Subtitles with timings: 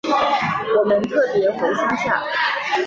[0.79, 2.23] 我们特別回乡下